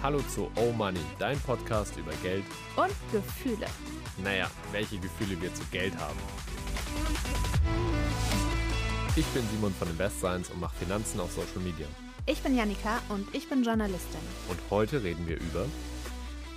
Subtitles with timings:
[0.00, 2.44] Hallo zu Oh Money, dein Podcast über Geld
[2.76, 3.66] und Gefühle.
[4.22, 6.18] Naja, welche Gefühle wir zu Geld haben.
[9.16, 11.86] Ich bin Simon von Invest Science und mache Finanzen auf Social Media.
[12.26, 14.20] Ich bin Janika und ich bin Journalistin.
[14.48, 15.66] Und heute reden wir über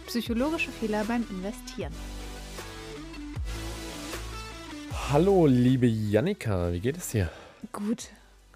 [0.05, 1.93] psychologische Fehler beim Investieren.
[5.10, 7.32] Hallo, liebe Janika, wie geht es dir?
[7.71, 8.10] Gut.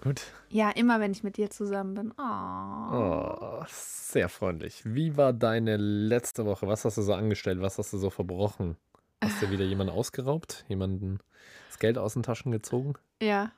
[0.06, 0.22] Gut.
[0.50, 2.14] Ja, immer wenn ich mit dir zusammen bin.
[2.16, 2.22] Oh.
[2.22, 3.64] oh.
[3.66, 4.82] sehr freundlich.
[4.84, 6.68] Wie war deine letzte Woche?
[6.68, 7.60] Was hast du so angestellt?
[7.60, 8.76] Was hast du so verbrochen?
[9.20, 10.64] Hast du wieder jemanden ausgeraubt?
[10.68, 11.18] Jemanden
[11.66, 12.94] das Geld aus den Taschen gezogen?
[13.20, 13.50] Ja.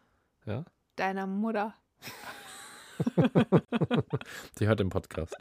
[0.47, 0.65] Ja?
[0.97, 1.75] Deiner Mutter.
[4.59, 5.37] Die hört den Podcast.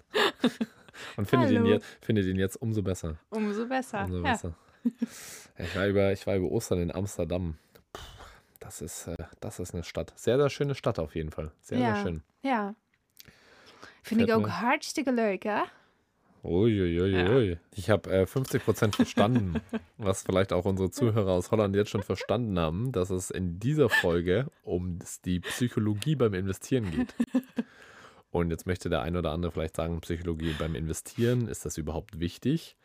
[1.15, 3.15] Und findet ihn, jetzt, findet ihn jetzt umso besser.
[3.29, 4.03] Umso besser.
[4.03, 4.55] Umso besser.
[4.83, 4.93] Ja.
[5.65, 7.57] Ich, war über, ich war über Ostern in Amsterdam.
[8.67, 10.11] Das ist, äh, das ist eine Stadt.
[10.17, 11.53] Sehr, sehr schöne Stadt auf jeden Fall.
[11.61, 11.95] Sehr, ja.
[11.95, 12.23] sehr schön.
[12.41, 12.75] Ja.
[14.03, 15.61] Finde ich auch hartstikke leuk, hè?
[16.43, 17.51] Uiuiui.
[17.51, 17.57] Ja.
[17.71, 19.61] Ich habe äh, 50% verstanden,
[19.97, 23.87] was vielleicht auch unsere Zuhörer aus Holland jetzt schon verstanden haben, dass es in dieser
[23.87, 27.15] Folge um die Psychologie beim Investieren geht.
[28.31, 32.19] Und jetzt möchte der eine oder andere vielleicht sagen, Psychologie beim Investieren, ist das überhaupt
[32.19, 32.75] wichtig?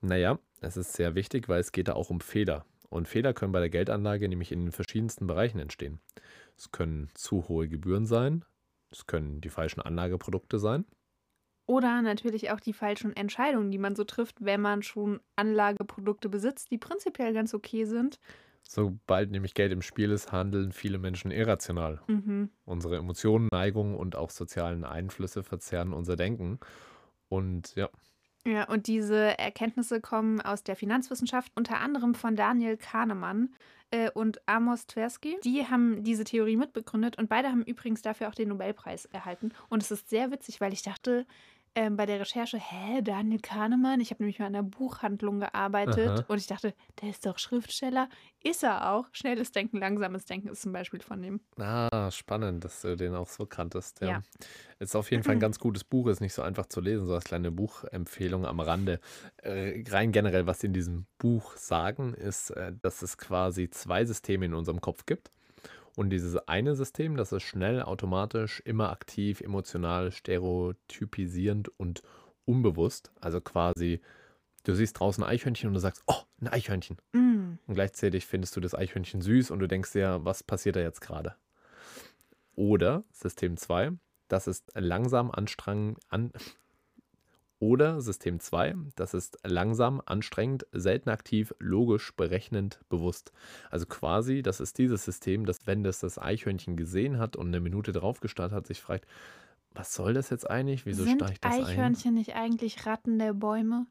[0.00, 2.64] Naja, es ist sehr wichtig, weil es geht da auch um Fehler.
[2.88, 6.00] Und Fehler können bei der Geldanlage nämlich in den verschiedensten Bereichen entstehen.
[6.56, 8.44] Es können zu hohe Gebühren sein,
[8.90, 10.84] es können die falschen Anlageprodukte sein.
[11.66, 16.70] Oder natürlich auch die falschen Entscheidungen, die man so trifft, wenn man schon Anlageprodukte besitzt,
[16.70, 18.20] die prinzipiell ganz okay sind.
[18.62, 22.00] Sobald nämlich Geld im Spiel ist, handeln viele Menschen irrational.
[22.06, 22.50] Mhm.
[22.64, 26.58] Unsere Emotionen, Neigungen und auch sozialen Einflüsse verzerren unser Denken.
[27.28, 27.88] Und ja,
[28.46, 33.52] ja, und diese Erkenntnisse kommen aus der Finanzwissenschaft, unter anderem von Daniel Kahnemann
[33.90, 35.36] äh, und Amos Tversky.
[35.42, 39.50] Die haben diese Theorie mitbegründet und beide haben übrigens dafür auch den Nobelpreis erhalten.
[39.68, 41.26] Und es ist sehr witzig, weil ich dachte,
[41.76, 44.00] ähm, bei der Recherche, hä, Daniel Kahnemann?
[44.00, 46.24] Ich habe nämlich mal in einer Buchhandlung gearbeitet Aha.
[46.26, 48.08] und ich dachte, der ist doch Schriftsteller.
[48.42, 49.06] Ist er auch.
[49.12, 51.40] Schnelles Denken, langsames Denken ist zum Beispiel von ihm.
[51.58, 54.00] Ah, spannend, dass du den auch so kanntest.
[54.00, 54.08] Ja.
[54.08, 54.20] ja.
[54.78, 57.14] Ist auf jeden Fall ein ganz gutes Buch, ist nicht so einfach zu lesen, so
[57.14, 58.98] als kleine Buchempfehlung am Rande.
[59.42, 64.06] Äh, rein generell, was sie in diesem Buch sagen, ist, äh, dass es quasi zwei
[64.06, 65.30] Systeme in unserem Kopf gibt.
[65.96, 72.02] Und dieses eine System, das ist schnell, automatisch, immer aktiv, emotional, stereotypisierend und
[72.44, 73.10] unbewusst.
[73.18, 74.02] Also quasi,
[74.64, 76.98] du siehst draußen ein Eichhörnchen und du sagst, oh, ein Eichhörnchen.
[77.12, 77.58] Mm.
[77.66, 81.00] Und gleichzeitig findest du das Eichhörnchen süß und du denkst dir, was passiert da jetzt
[81.00, 81.34] gerade?
[82.54, 83.92] Oder System 2,
[84.28, 86.30] das ist langsam anstrengend, an,
[87.58, 93.32] oder System 2, das ist langsam, anstrengend, selten aktiv, logisch, berechnend, bewusst.
[93.70, 97.60] Also quasi, das ist dieses System, das, wenn das das Eichhörnchen gesehen hat und eine
[97.60, 99.06] Minute drauf gestartet hat, sich fragt,
[99.72, 100.86] was soll das jetzt eigentlich?
[100.86, 102.14] Wieso Sind steigt das Eichhörnchen ein?
[102.14, 103.86] nicht eigentlich Ratten der Bäume?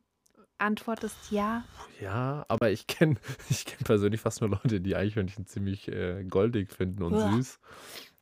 [0.58, 1.64] Antwort ist ja.
[2.02, 3.16] Ja, aber ich kenne
[3.50, 7.36] ich kenn persönlich fast nur Leute, die Eichhörnchen ziemlich äh, goldig finden und Uah.
[7.36, 7.60] süß.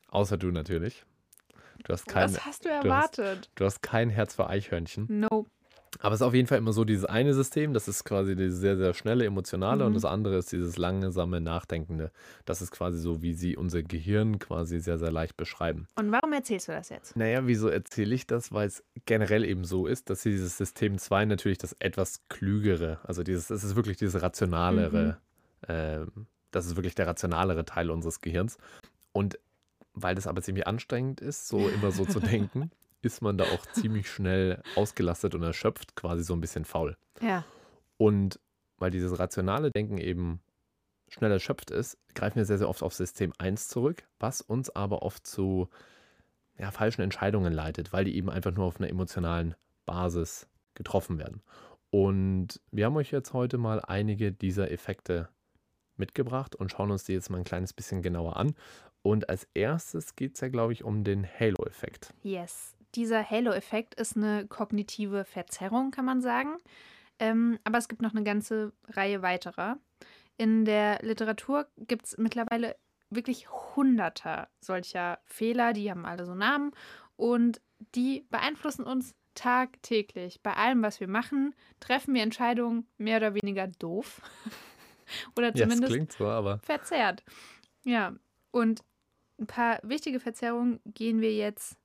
[0.09, 1.05] Außer du natürlich.
[1.83, 3.17] Du hast kein, Was hast du erwartet?
[3.17, 5.07] Du hast, du hast kein Herz für Eichhörnchen.
[5.09, 5.49] Nope.
[5.99, 8.59] Aber es ist auf jeden Fall immer so dieses eine System, das ist quasi dieses
[8.59, 9.87] sehr, sehr schnelle, emotionale mhm.
[9.87, 12.11] und das andere ist dieses langsame, nachdenkende.
[12.45, 15.87] Das ist quasi so, wie sie unser Gehirn quasi sehr, sehr leicht beschreiben.
[15.95, 17.15] Und warum erzählst du das jetzt?
[17.15, 18.51] Naja, wieso erzähle ich das?
[18.51, 23.23] Weil es generell eben so ist, dass dieses System 2 natürlich das etwas klügere, also
[23.23, 25.17] dieses, es ist wirklich dieses rationalere,
[25.67, 25.73] mhm.
[25.73, 26.05] äh,
[26.51, 28.57] das ist wirklich der rationalere Teil unseres Gehirns.
[29.11, 29.37] Und
[29.93, 32.71] weil das aber ziemlich anstrengend ist, so immer so zu denken,
[33.01, 36.97] ist man da auch ziemlich schnell ausgelastet und erschöpft, quasi so ein bisschen faul.
[37.21, 37.45] Ja.
[37.97, 38.39] Und
[38.77, 40.41] weil dieses rationale Denken eben
[41.09, 45.03] schnell erschöpft ist, greifen wir sehr, sehr oft auf System 1 zurück, was uns aber
[45.03, 45.69] oft zu
[46.57, 49.55] ja, falschen Entscheidungen leitet, weil die eben einfach nur auf einer emotionalen
[49.85, 51.41] Basis getroffen werden.
[51.89, 55.29] Und wir haben euch jetzt heute mal einige dieser Effekte
[55.95, 58.55] mitgebracht und schauen uns die jetzt mal ein kleines bisschen genauer an.
[59.03, 62.13] Und als erstes geht es ja, glaube ich, um den Halo-Effekt.
[62.23, 66.57] Yes, dieser Halo-Effekt ist eine kognitive Verzerrung, kann man sagen.
[67.19, 69.77] Ähm, aber es gibt noch eine ganze Reihe weiterer.
[70.37, 72.75] In der Literatur gibt es mittlerweile
[73.09, 76.71] wirklich hunderte solcher Fehler, die haben alle so Namen
[77.15, 77.61] und
[77.93, 80.41] die beeinflussen uns tagtäglich.
[80.41, 84.21] Bei allem, was wir machen, treffen wir Entscheidungen mehr oder weniger doof.
[85.37, 86.59] oder zumindest ja, so, aber...
[86.59, 87.23] verzerrt.
[87.83, 88.15] Ja,
[88.51, 88.83] und
[89.39, 91.77] ein paar wichtige Verzerrungen gehen wir jetzt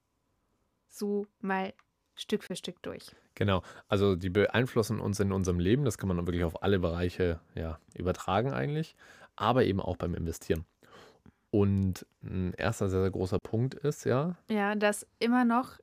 [0.89, 1.73] so mal
[2.15, 3.15] Stück für Stück durch.
[3.35, 7.41] Genau, also die beeinflussen uns in unserem Leben, das kann man wirklich auf alle Bereiche
[7.55, 8.97] ja, übertragen eigentlich,
[9.37, 10.65] aber eben auch beim Investieren.
[11.51, 14.37] Und ein erster sehr, sehr großer Punkt ist ja.
[14.51, 15.79] Ja, dass immer noch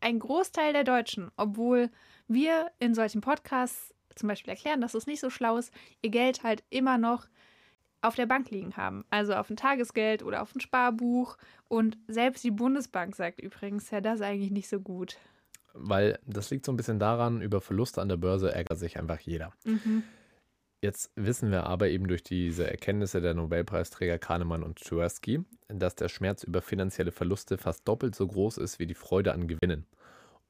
[0.00, 1.88] ein Großteil der Deutschen, obwohl
[2.26, 5.72] wir in solchen Podcasts zum Beispiel erklären, dass es nicht so schlau ist,
[6.02, 7.28] ihr Geld halt immer noch
[8.02, 9.04] auf der Bank liegen haben.
[9.10, 11.36] Also auf ein Tagesgeld oder auf ein Sparbuch.
[11.68, 15.16] Und selbst die Bundesbank sagt übrigens, ja, das ist eigentlich nicht so gut.
[15.72, 19.20] Weil das liegt so ein bisschen daran, über Verluste an der Börse ärgert sich einfach
[19.20, 19.52] jeder.
[19.64, 20.02] Mhm.
[20.82, 26.08] Jetzt wissen wir aber eben durch diese Erkenntnisse der Nobelpreisträger Kahnemann und Tversky, dass der
[26.08, 29.86] Schmerz über finanzielle Verluste fast doppelt so groß ist wie die Freude an Gewinnen.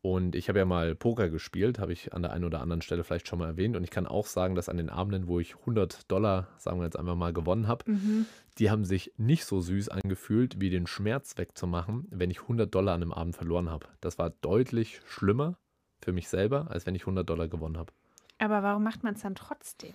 [0.02, 3.04] Und ich habe ja mal Poker gespielt, habe ich an der einen oder anderen Stelle
[3.04, 3.76] vielleicht schon mal erwähnt.
[3.76, 6.84] Und ich kann auch sagen, dass an den Abenden, wo ich 100 Dollar, sagen wir
[6.84, 8.26] jetzt einfach mal, gewonnen habe, mhm.
[8.58, 12.94] die haben sich nicht so süß angefühlt, wie den Schmerz wegzumachen, wenn ich 100 Dollar
[12.94, 13.86] an einem Abend verloren habe.
[14.00, 15.56] Das war deutlich schlimmer
[16.00, 17.92] für mich selber, als wenn ich 100 Dollar gewonnen habe.
[18.38, 19.94] Aber warum macht man es dann trotzdem?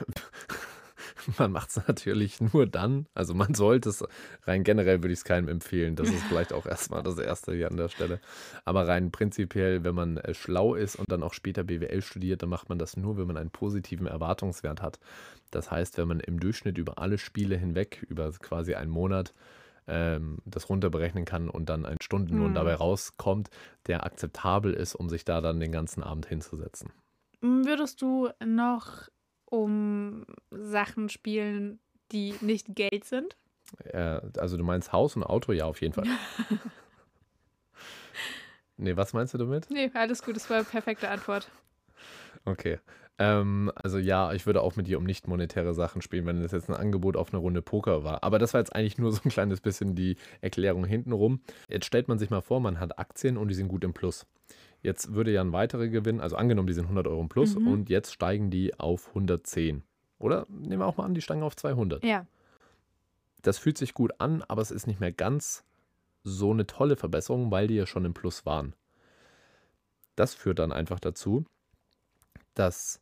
[1.38, 3.06] man macht es natürlich nur dann.
[3.14, 4.04] Also man sollte es,
[4.44, 5.96] rein generell würde ich es keinem empfehlen.
[5.96, 8.20] Das ist vielleicht auch erstmal das Erste hier an der Stelle.
[8.64, 12.48] Aber rein prinzipiell, wenn man äh, schlau ist und dann auch später BWL studiert, dann
[12.48, 14.98] macht man das nur, wenn man einen positiven Erwartungswert hat.
[15.50, 19.34] Das heißt, wenn man im Durchschnitt über alle Spiele hinweg, über quasi einen Monat,
[19.86, 22.54] ähm, das runterberechnen kann und dann ein Stundenlohn hm.
[22.54, 23.50] dabei rauskommt,
[23.86, 26.90] der akzeptabel ist, um sich da dann den ganzen Abend hinzusetzen.
[27.40, 29.08] Würdest du noch
[29.52, 31.78] um Sachen spielen,
[32.10, 33.36] die nicht Geld sind?
[33.84, 36.06] Äh, also du meinst Haus und Auto, ja, auf jeden Fall.
[38.78, 39.68] nee, was meinst du damit?
[39.70, 41.50] Nee, alles gut, das war eine perfekte Antwort.
[42.46, 42.78] Okay.
[43.18, 46.52] Ähm, also ja, ich würde auch mit dir um nicht monetäre Sachen spielen, wenn das
[46.52, 48.24] jetzt ein Angebot auf eine Runde Poker war.
[48.24, 51.42] Aber das war jetzt eigentlich nur so ein kleines bisschen die Erklärung hintenrum.
[51.68, 54.26] Jetzt stellt man sich mal vor, man hat Aktien und die sind gut im Plus.
[54.82, 57.68] Jetzt würde ja ein weiterer Gewinn, also angenommen, die sind 100 Euro im Plus mhm.
[57.68, 59.82] und jetzt steigen die auf 110.
[60.18, 62.04] Oder nehmen wir auch mal an, die steigen auf 200.
[62.04, 62.26] Ja.
[63.42, 65.64] Das fühlt sich gut an, aber es ist nicht mehr ganz
[66.24, 68.74] so eine tolle Verbesserung, weil die ja schon im Plus waren.
[70.16, 71.44] Das führt dann einfach dazu,
[72.54, 73.00] dass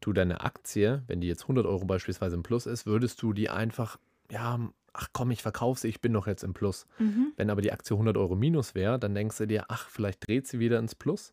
[0.00, 3.50] du deine Aktie, wenn die jetzt 100 Euro beispielsweise im Plus ist, würdest du die
[3.50, 3.98] einfach
[4.30, 4.60] ja,
[4.96, 6.86] ach komm, ich verkaufe sie, ich bin doch jetzt im Plus.
[6.98, 7.32] Mhm.
[7.36, 10.46] Wenn aber die Aktie 100 Euro minus wäre, dann denkst du dir, ach, vielleicht dreht
[10.46, 11.32] sie wieder ins Plus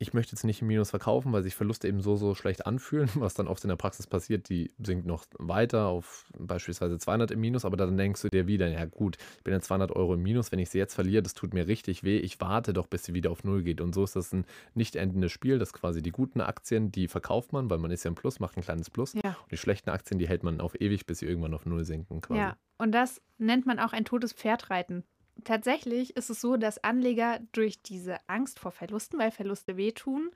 [0.00, 3.08] ich möchte jetzt nicht im Minus verkaufen, weil sich Verluste eben so, so schlecht anfühlen,
[3.16, 7.40] was dann oft in der Praxis passiert, die sinkt noch weiter auf beispielsweise 200 im
[7.40, 10.22] Minus, aber dann denkst du dir wieder, ja gut, ich bin jetzt 200 Euro im
[10.22, 13.04] Minus, wenn ich sie jetzt verliere, das tut mir richtig weh, ich warte doch, bis
[13.04, 13.80] sie wieder auf Null geht.
[13.80, 17.52] Und so ist das ein nicht endendes Spiel, das quasi die guten Aktien, die verkauft
[17.52, 19.14] man, weil man ist ja im Plus, macht ein kleines Plus.
[19.14, 19.36] Ja.
[19.42, 22.20] und die schlechten Aktien, die hält man auf ewig, bis sie irgendwann auf Null sinken
[22.20, 22.40] quasi.
[22.40, 25.04] Ja, und das nennt man auch ein totes Pferd reiten
[25.44, 30.30] tatsächlich ist es so, dass Anleger durch diese Angst vor Verlusten, weil Verluste wehtun,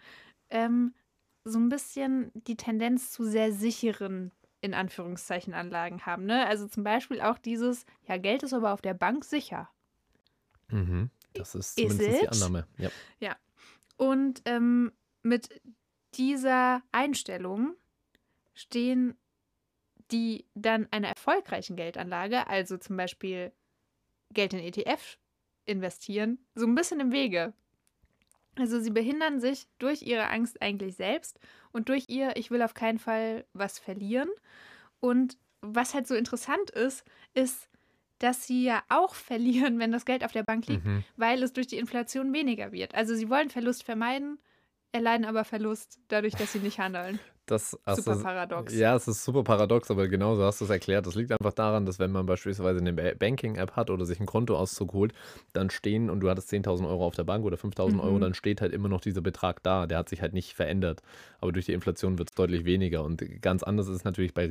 [0.51, 0.95] ähm,
[1.45, 6.25] so ein bisschen die Tendenz zu sehr sicheren, in Anführungszeichen, Anlagen haben.
[6.25, 6.47] Ne?
[6.47, 9.69] Also zum Beispiel auch dieses, ja, Geld ist aber auf der Bank sicher.
[10.69, 11.11] Mhm.
[11.35, 12.67] Das ist zumindest die Annahme.
[12.79, 12.91] Ja.
[13.19, 13.37] ja.
[13.97, 15.49] Und ähm, mit
[16.15, 17.75] dieser Einstellung
[18.55, 19.17] stehen
[20.11, 23.53] die dann einer erfolgreichen Geldanlage, also zum Beispiel
[24.33, 25.19] Geld in ETF
[25.65, 27.53] investieren, so ein bisschen im Wege.
[28.57, 31.41] Also sie behindern sich durch ihre Angst eigentlich selbst
[31.73, 34.29] und durch ihr, ich will auf keinen Fall was verlieren.
[35.01, 37.69] Und was halt so interessant ist, ist,
[38.19, 41.05] dass sie ja auch verlieren, wenn das Geld auf der Bank liegt, mhm.
[41.17, 42.95] weil es durch die Inflation weniger wird.
[42.95, 44.39] Also sie wollen Verlust vermeiden,
[44.93, 47.19] erleiden aber Verlust dadurch, dass sie nicht handeln.
[47.47, 48.75] Das, also, super paradox.
[48.75, 51.07] Ja, es ist super paradox, aber genauso hast du es erklärt.
[51.07, 54.93] Das liegt einfach daran, dass wenn man beispielsweise eine Banking-App hat oder sich ein Kontoauszug
[54.93, 55.13] holt,
[55.53, 58.01] dann stehen, und du hattest 10.000 Euro auf der Bank oder 5.000 mhm.
[58.01, 59.87] Euro, dann steht halt immer noch dieser Betrag da.
[59.87, 61.03] Der hat sich halt nicht verändert.
[61.41, 63.03] Aber durch die Inflation wird es deutlich weniger.
[63.03, 64.49] Und ganz anders ist es natürlich bei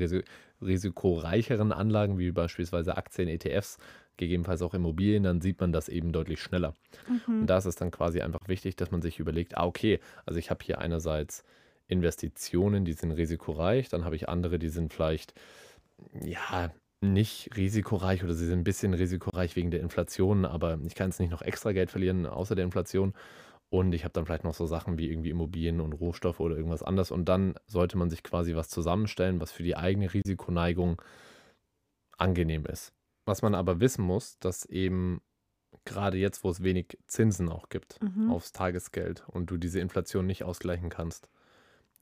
[0.62, 3.78] risikoreicheren Anlagen, wie beispielsweise Aktien, ETFs,
[4.18, 6.76] gegebenenfalls auch Immobilien, dann sieht man das eben deutlich schneller.
[7.08, 7.42] Mhm.
[7.42, 10.38] Und da ist es dann quasi einfach wichtig, dass man sich überlegt, ah, okay, also
[10.38, 11.46] ich habe hier einerseits
[11.92, 15.34] Investitionen, die sind risikoreich, dann habe ich andere, die sind vielleicht,
[16.14, 16.72] ja,
[17.02, 21.20] nicht risikoreich oder sie sind ein bisschen risikoreich wegen der Inflation, aber ich kann jetzt
[21.20, 23.14] nicht noch extra Geld verlieren außer der Inflation.
[23.70, 26.84] Und ich habe dann vielleicht noch so Sachen wie irgendwie Immobilien und Rohstoffe oder irgendwas
[26.84, 27.10] anderes.
[27.10, 31.02] Und dann sollte man sich quasi was zusammenstellen, was für die eigene Risikoneigung
[32.18, 32.94] angenehm ist.
[33.26, 35.22] Was man aber wissen muss, dass eben
[35.86, 38.30] gerade jetzt, wo es wenig Zinsen auch gibt mhm.
[38.30, 41.30] aufs Tagesgeld und du diese Inflation nicht ausgleichen kannst,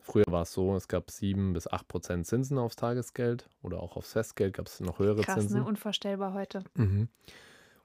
[0.02, 3.96] Früher war es so, es gab 7 bis 8 Prozent Zinsen aufs Tagesgeld oder auch
[3.96, 5.62] aufs Festgeld gab es noch höhere Krass, Zinsen.
[5.62, 5.66] Ne?
[5.66, 6.64] Unvorstellbar heute.
[6.76, 7.10] Mhm.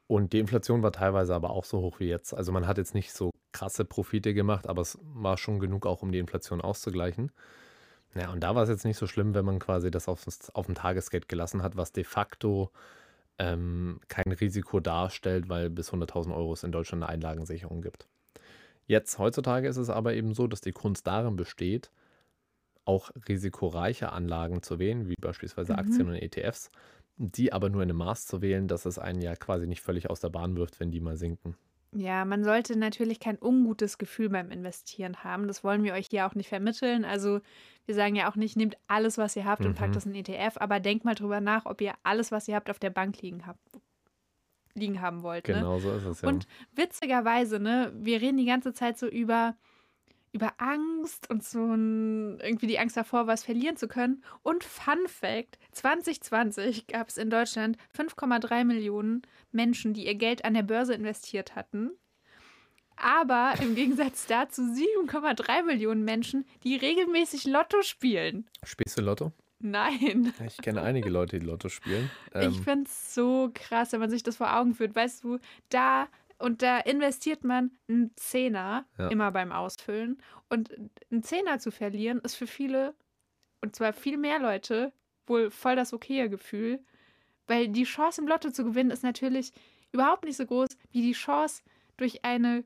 [0.06, 2.35] Und die Inflation war teilweise aber auch so hoch wie jetzt.
[2.35, 6.02] Also man hat jetzt nicht so krasse Profite gemacht, aber es war schon genug auch,
[6.02, 7.33] um die Inflation auszugleichen.
[8.14, 10.66] Ja, und da war es jetzt nicht so schlimm, wenn man quasi das auf, auf
[10.66, 12.71] dem Tagesgeld gelassen hat, was de facto
[13.38, 18.06] ähm, kein Risiko darstellt, weil bis 100.000 Euro es in Deutschland eine Einlagensicherung gibt.
[18.87, 21.90] Jetzt, heutzutage ist es aber eben so, dass die Kunst darin besteht,
[22.84, 25.78] auch risikoreiche Anlagen zu wählen, wie beispielsweise Mhm.
[25.78, 26.70] Aktien und ETFs,
[27.16, 30.10] die aber nur in einem Maß zu wählen, dass es einen ja quasi nicht völlig
[30.10, 31.56] aus der Bahn wirft, wenn die mal sinken.
[31.96, 35.46] Ja, man sollte natürlich kein ungutes Gefühl beim Investieren haben.
[35.46, 37.04] Das wollen wir euch hier auch nicht vermitteln.
[37.04, 37.40] Also
[37.86, 39.94] wir sagen ja auch nicht, nehmt alles, was ihr habt und packt Mhm.
[39.94, 42.80] das in ETF, aber denkt mal drüber nach, ob ihr alles, was ihr habt, auf
[42.80, 43.60] der Bank liegen habt
[44.76, 45.46] liegen haben wollt.
[45.46, 45.54] Ne?
[45.54, 46.28] Genau so ist es ja.
[46.28, 49.56] Und witzigerweise, ne, wir reden die ganze Zeit so über,
[50.34, 54.22] über Angst und so ein, irgendwie die Angst davor, was verlieren zu können.
[54.42, 59.22] Und Fun Fact: 2020 gab es in Deutschland 5,3 Millionen
[59.52, 61.92] Menschen, die ihr Geld an der Börse investiert hatten.
[62.96, 68.48] Aber im Gegensatz dazu 7,3 Millionen Menschen, die regelmäßig Lotto spielen.
[68.62, 69.32] Spielst du Lotto?
[69.60, 70.32] Nein.
[70.46, 72.10] Ich kenne einige Leute, die Lotto spielen.
[72.34, 74.94] Ich Ähm, finde es so krass, wenn man sich das vor Augen führt.
[74.94, 75.38] Weißt du,
[75.70, 76.06] da
[76.38, 79.08] und da investiert man einen Zehner Ja.
[79.08, 80.22] immer beim Ausfüllen.
[80.48, 80.74] Und
[81.10, 82.94] einen Zehner zu verlieren, ist für viele,
[83.60, 84.92] und zwar viel mehr Leute,
[85.26, 86.80] wohl voll das okaye Gefühl.
[87.46, 89.52] Weil die Chance im Lotto zu gewinnen ist natürlich
[89.92, 91.62] überhaupt nicht so groß wie die Chance
[91.96, 92.64] durch eine,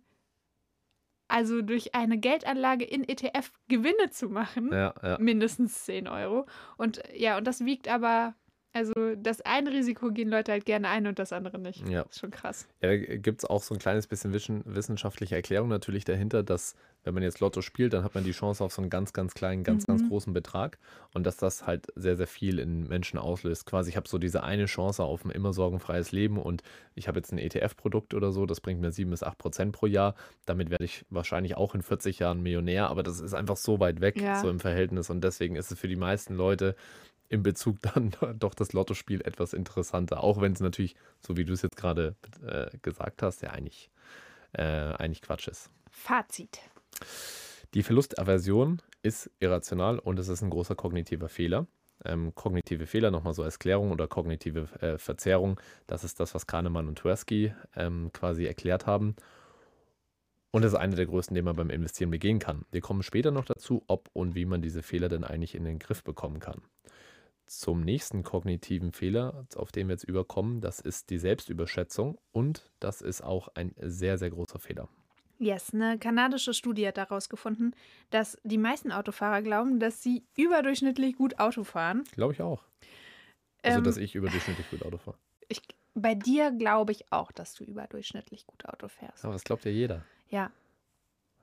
[1.29, 5.19] also durch eine Geldanlage in ETF Gewinne zu machen ja, ja.
[5.19, 6.47] mindestens 10 Euro.
[6.77, 8.35] Und ja, und das wiegt aber,
[8.79, 11.87] also das eine Risiko gehen Leute halt gerne ein und das andere nicht.
[11.89, 12.03] Ja.
[12.05, 12.67] Das ist schon krass.
[12.81, 14.33] Ja, da gibt es auch so ein kleines bisschen
[14.65, 18.63] wissenschaftliche Erklärung natürlich dahinter, dass wenn man jetzt Lotto spielt, dann hat man die Chance
[18.63, 20.09] auf so einen ganz, ganz kleinen, ganz, ganz Mhm.
[20.09, 20.79] großen Betrag
[21.15, 23.65] und dass das halt sehr, sehr viel in Menschen auslöst.
[23.67, 26.63] Quasi, ich habe so diese eine Chance auf ein immer sorgenfreies Leben und
[26.95, 29.87] ich habe jetzt ein ETF-Produkt oder so, das bringt mir 7 bis 8 Prozent pro
[29.87, 30.15] Jahr.
[30.45, 34.01] Damit werde ich wahrscheinlich auch in 40 Jahren Millionär, aber das ist einfach so weit
[34.01, 34.41] weg, Ja.
[34.41, 36.75] so im Verhältnis und deswegen ist es für die meisten Leute
[37.29, 40.23] im Bezug dann doch das Lottospiel etwas interessanter.
[40.23, 43.91] Auch wenn es natürlich, so wie du es jetzt gerade äh, gesagt hast, ja eigentlich,
[44.53, 45.71] äh, eigentlich Quatsch ist.
[45.91, 46.61] Fazit.
[47.75, 51.67] Die Verlustaversion ist irrational und es ist ein großer kognitiver Fehler.
[52.05, 56.47] Ähm, kognitive Fehler nochmal so als Klärung oder kognitive äh, Verzerrung, das ist das, was
[56.47, 59.17] Kahnemann und Tversky ähm, quasi erklärt haben.
[60.51, 62.65] Und das ist einer der größten, den man beim Investieren begehen kann.
[62.71, 65.79] Wir kommen später noch dazu, ob und wie man diese Fehler denn eigentlich in den
[65.79, 66.63] Griff bekommen kann.
[67.49, 73.01] Zum nächsten kognitiven Fehler, auf den wir jetzt überkommen, das ist die Selbstüberschätzung und das
[73.01, 74.89] ist auch ein sehr, sehr großer Fehler.
[75.39, 77.73] Yes, eine kanadische Studie hat daraus gefunden,
[78.11, 82.05] dass die meisten Autofahrer glauben, dass sie überdurchschnittlich gut Auto fahren.
[82.13, 82.63] Glaube ich auch.
[83.63, 85.17] Also, Ähm, dass ich überdurchschnittlich gut Auto fahre.
[85.49, 85.63] Ich,
[85.95, 89.25] bei dir glaube ich auch, dass du überdurchschnittlich gut Auto fährst.
[89.25, 90.05] Aber das glaubt ja jeder.
[90.29, 90.51] Ja,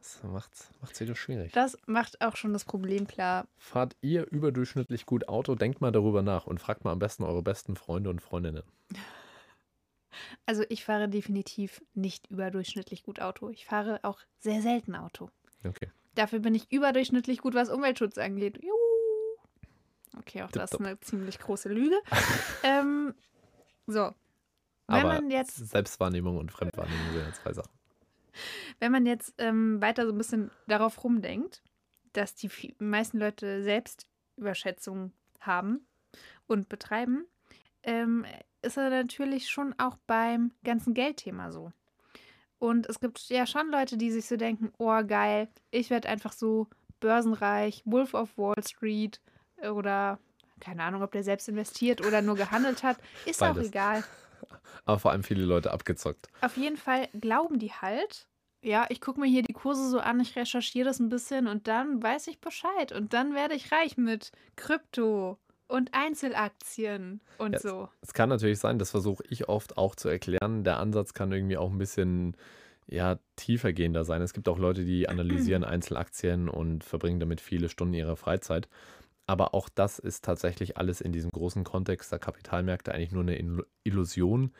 [0.05, 1.51] Das macht's, macht's wieder schwierig.
[1.53, 3.47] das macht auch schon das Problem klar.
[3.57, 5.55] Fahrt ihr überdurchschnittlich gut Auto?
[5.55, 8.63] Denkt mal darüber nach und fragt mal am besten eure besten Freunde und Freundinnen.
[10.45, 13.49] Also ich fahre definitiv nicht überdurchschnittlich gut Auto.
[13.49, 15.29] Ich fahre auch sehr selten Auto.
[15.65, 15.89] Okay.
[16.15, 18.63] Dafür bin ich überdurchschnittlich gut, was Umweltschutz angeht.
[18.63, 18.75] Juhu.
[20.17, 21.97] Okay, auch das ist eine ziemlich große Lüge.
[22.63, 23.13] ähm,
[23.87, 24.13] so.
[24.87, 27.71] Wenn Aber man jetzt, Selbstwahrnehmung und Fremdwahrnehmung sind ja zwei Sachen.
[28.85, 31.63] Wenn man jetzt ähm, weiter so ein bisschen darauf rumdenkt,
[32.13, 35.87] dass die meisten Leute Selbstüberschätzung haben
[36.45, 37.25] und betreiben,
[37.81, 38.27] ähm,
[38.61, 41.71] ist er natürlich schon auch beim ganzen Geldthema so.
[42.59, 46.33] Und es gibt ja schon Leute, die sich so denken, oh geil, ich werde einfach
[46.33, 46.67] so
[46.99, 49.19] börsenreich, Wolf of Wall Street
[49.67, 50.19] oder
[50.59, 53.69] keine Ahnung, ob der selbst investiert oder nur gehandelt hat, ist auch Beides.
[53.69, 54.03] egal.
[54.85, 56.27] Aber vor allem viele Leute abgezockt.
[56.41, 58.27] Auf jeden Fall glauben die halt,
[58.65, 61.67] ja, ich gucke mir hier die Kurse so an, ich recherchiere das ein bisschen und
[61.67, 62.91] dann weiß ich Bescheid.
[62.91, 67.89] Und dann werde ich reich mit Krypto und Einzelaktien und Ja, so.
[68.01, 70.63] Es kann natürlich sein, das versuche ich oft auch zu erklären.
[70.63, 72.35] Der Ansatz kann irgendwie auch ein bisschen
[72.87, 74.21] ja, tiefergehender sein.
[74.21, 78.67] Es gibt auch Leute, die analysieren Einzelaktien und verbringen damit viele Stunden ihrer Freizeit.
[79.27, 83.39] Aber auch das ist tatsächlich alles in diesem großen Kontext der Kapitalmärkte eigentlich nur eine
[83.39, 84.53] Illu- Illusion,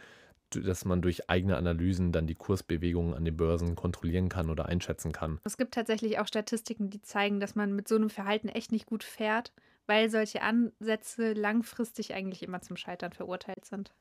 [0.52, 5.12] dass man durch eigene Analysen dann die Kursbewegungen an den Börsen kontrollieren kann oder einschätzen
[5.12, 5.40] kann.
[5.44, 8.86] Es gibt tatsächlich auch Statistiken, die zeigen, dass man mit so einem Verhalten echt nicht
[8.86, 9.52] gut fährt,
[9.88, 13.94] weil solche Ansätze langfristig eigentlich immer zum Scheitern verurteilt sind.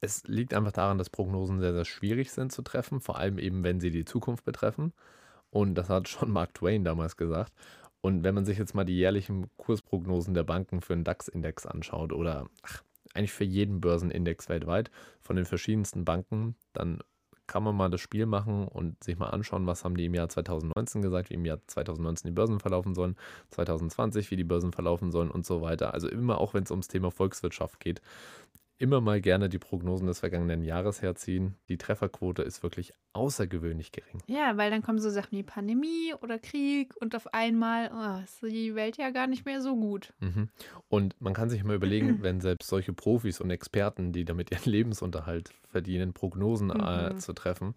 [0.00, 3.62] Es liegt einfach daran, dass Prognosen sehr, sehr schwierig sind zu treffen, vor allem eben,
[3.64, 4.92] wenn sie die Zukunft betreffen.
[5.50, 7.52] Und das hat schon Mark Twain damals gesagt.
[8.00, 12.12] Und wenn man sich jetzt mal die jährlichen Kursprognosen der Banken für einen DAX-Index anschaut
[12.12, 12.82] oder ach,
[13.14, 14.90] eigentlich für jeden Börsenindex weltweit
[15.20, 17.00] von den verschiedensten Banken, dann
[17.50, 20.28] kann man mal das Spiel machen und sich mal anschauen, was haben die im Jahr
[20.28, 23.16] 2019 gesagt, wie im Jahr 2019 die Börsen verlaufen sollen,
[23.50, 25.92] 2020 wie die Börsen verlaufen sollen und so weiter.
[25.92, 28.02] Also immer auch, wenn es ums Thema Volkswirtschaft geht,
[28.80, 31.54] immer mal gerne die Prognosen des vergangenen Jahres herziehen.
[31.68, 34.22] Die Trefferquote ist wirklich außergewöhnlich gering.
[34.26, 38.42] Ja, weil dann kommen so Sachen wie Pandemie oder Krieg und auf einmal oh, ist
[38.42, 40.14] die Welt ja gar nicht mehr so gut.
[40.20, 40.48] Mhm.
[40.88, 44.64] Und man kann sich mal überlegen, wenn selbst solche Profis und Experten, die damit ihren
[44.72, 47.18] Lebensunterhalt verdienen, Prognosen äh, Mhm.
[47.18, 47.74] zu treffen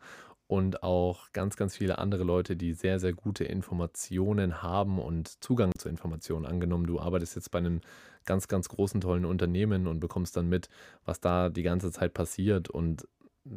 [0.47, 5.71] und auch ganz, ganz viele andere Leute, die sehr, sehr gute Informationen haben und Zugang
[5.77, 6.45] zu Informationen.
[6.45, 7.81] Angenommen, du arbeitest jetzt bei einem
[8.25, 10.69] ganz, ganz großen, tollen Unternehmen und bekommst dann mit,
[11.05, 13.07] was da die ganze Zeit passiert und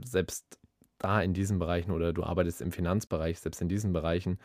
[0.04, 0.58] selbst
[0.98, 4.38] da in diesen Bereichen oder du arbeitest im Finanzbereich, selbst in diesen Bereichen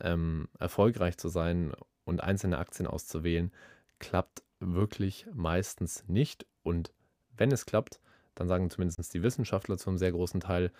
[0.00, 1.72] ähm, erfolgreich zu sein
[2.04, 3.52] und einzelne Aktien auszuwählen,
[3.98, 6.46] klappt wirklich meistens nicht.
[6.62, 6.92] Und
[7.36, 8.00] wenn es klappt,
[8.34, 10.72] dann sagen zumindest die Wissenschaftler zum sehr großen Teil,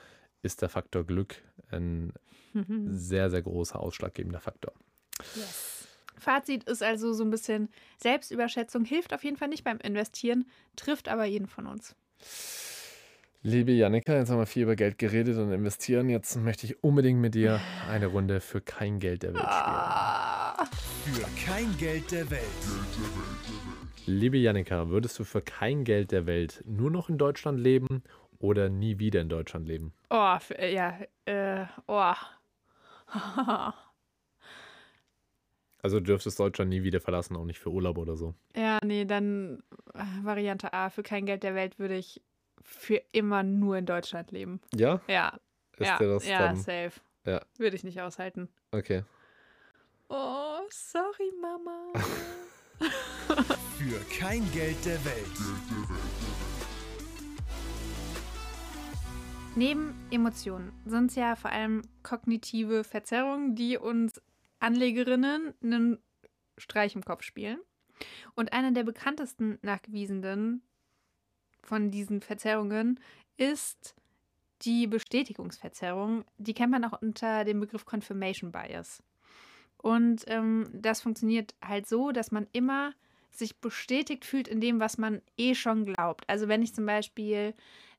[0.42, 1.36] ist der Faktor Glück
[1.70, 2.12] ein
[2.86, 4.72] sehr, sehr großer ausschlaggebender Faktor.
[5.36, 5.81] Yes.
[6.18, 11.08] Fazit ist also so ein bisschen Selbstüberschätzung hilft auf jeden Fall nicht beim Investieren, trifft
[11.08, 11.96] aber jeden von uns.
[13.44, 16.08] Liebe Jannika, jetzt haben wir viel über Geld geredet und investieren.
[16.08, 21.26] Jetzt möchte ich unbedingt mit dir eine Runde für kein Geld der Welt spielen.
[21.26, 22.40] Für kein Geld der Welt.
[24.06, 28.04] Liebe Jannika, würdest du für kein Geld der Welt nur noch in Deutschland leben
[28.38, 29.92] oder nie wieder in Deutschland leben?
[30.10, 32.14] oh, für, ja, äh, oh.
[35.82, 38.34] Also du dürftest Deutschland nie wieder verlassen, auch nicht für Urlaub oder so.
[38.56, 39.62] ja, nee, dann
[39.94, 42.22] äh, Variante A, für kein Geld der Welt würde ich
[42.62, 44.60] für immer nur in Deutschland leben.
[44.74, 45.00] Ja?
[45.08, 45.40] Ja,
[45.78, 46.56] Ist ja, dir das ja, dann?
[46.56, 46.92] safe.
[47.26, 47.40] Ja.
[47.58, 48.48] Würde ich nicht aushalten.
[48.70, 49.02] Okay.
[50.08, 51.92] Oh, sorry, Mama.
[53.78, 55.26] Für kein Geld der Welt.
[59.54, 64.20] Neben Emotionen sind es ja vor allem kognitive Verzerrungen, die uns
[64.62, 65.98] Anlegerinnen einen
[66.56, 67.58] Streich im Kopf spielen.
[68.34, 70.62] Und eine der bekanntesten nachgewiesenen
[71.62, 72.98] von diesen Verzerrungen
[73.36, 73.94] ist
[74.62, 76.24] die Bestätigungsverzerrung.
[76.38, 79.02] Die kennt man auch unter dem Begriff Confirmation Bias.
[79.76, 82.92] Und ähm, das funktioniert halt so, dass man immer
[83.30, 86.28] sich bestätigt fühlt in dem, was man eh schon glaubt.
[86.28, 87.54] Also wenn ich zum Beispiel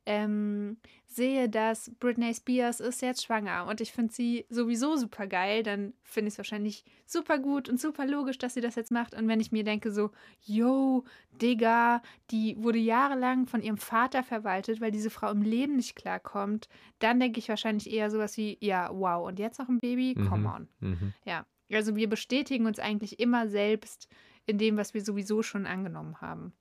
[0.06, 5.64] ähm, sehe, dass Britney Spears ist jetzt schwanger und ich finde sie sowieso super geil,
[5.64, 9.14] dann finde ich es wahrscheinlich super gut und super logisch, dass sie das jetzt macht.
[9.14, 10.12] Und wenn ich mir denke so,
[10.42, 11.04] yo,
[11.42, 16.68] Digga, die wurde jahrelang von ihrem Vater verwaltet, weil diese Frau im Leben nicht klarkommt,
[17.00, 20.16] dann denke ich wahrscheinlich eher sowas wie, ja, wow, und jetzt noch ein Baby?
[20.16, 20.68] Come on.
[20.80, 21.14] Mhm.
[21.26, 24.10] Ja, also wir bestätigen uns eigentlich immer selbst
[24.46, 26.54] in dem, was wir sowieso schon angenommen haben.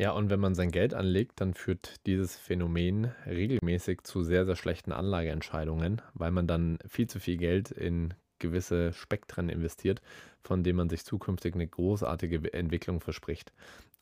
[0.00, 4.56] Ja, und wenn man sein Geld anlegt, dann führt dieses Phänomen regelmäßig zu sehr, sehr
[4.56, 10.00] schlechten Anlageentscheidungen, weil man dann viel zu viel Geld in gewisse Spektren investiert,
[10.42, 13.52] von denen man sich zukünftig eine großartige Entwicklung verspricht.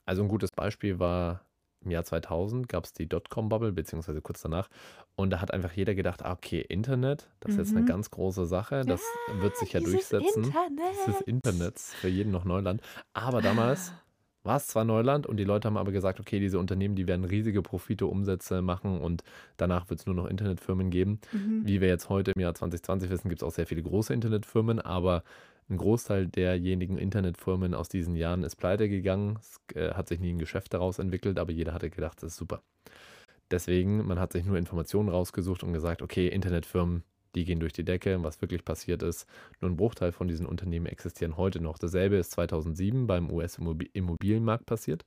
[0.07, 1.41] Also ein gutes Beispiel war
[1.85, 4.69] im Jahr 2000 gab es die Dotcom-Bubble, beziehungsweise kurz danach.
[5.17, 7.87] Und da hat einfach jeder gedacht, ah, okay, Internet, das ist jetzt eine Mhm.
[7.87, 9.03] ganz große Sache, das
[9.41, 10.45] wird sich ja durchsetzen.
[10.45, 10.95] Internet.
[11.09, 12.83] Dieses Internet für jeden noch Neuland.
[13.15, 13.93] Aber damals
[14.45, 17.25] war es zwar Neuland und die Leute haben aber gesagt, okay, diese Unternehmen, die werden
[17.25, 19.23] riesige Profite, Umsätze machen und
[19.57, 21.21] danach wird es nur noch Internetfirmen geben.
[21.33, 21.63] Mhm.
[21.67, 24.81] Wie wir jetzt heute im Jahr 2020 wissen, gibt es auch sehr viele große Internetfirmen,
[24.81, 25.23] aber
[25.69, 29.39] ein Großteil derjenigen Internetfirmen aus diesen Jahren ist pleite gegangen.
[29.41, 32.37] Es äh, hat sich nie ein Geschäft daraus entwickelt, aber jeder hatte gedacht, das ist
[32.39, 32.63] super.
[33.51, 37.03] Deswegen, man hat sich nur Informationen rausgesucht und gesagt, okay, Internetfirmen,
[37.35, 38.23] die gehen durch die Decke.
[38.23, 39.27] Was wirklich passiert ist,
[39.61, 41.79] nur ein Bruchteil von diesen Unternehmen existieren heute noch.
[41.79, 45.05] Dasselbe ist 2007 beim US-Immobilienmarkt passiert.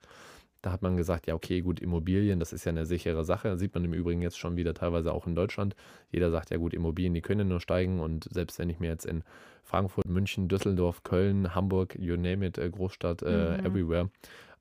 [0.64, 3.58] Da hat man gesagt, ja, okay, gut, Immobilien, das ist ja eine sichere Sache.
[3.58, 5.76] Sieht man im Übrigen jetzt schon wieder teilweise auch in Deutschland.
[6.12, 8.00] Jeder sagt, ja, gut, Immobilien, die können nur steigen.
[8.00, 9.24] Und selbst wenn ich mir jetzt in
[9.64, 13.66] Frankfurt, München, Düsseldorf, Köln, Hamburg, you name it, äh, Großstadt, äh, Mhm.
[13.66, 14.10] everywhere,